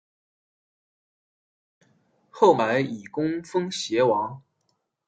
[2.31, 4.41] 后来以功封偕王。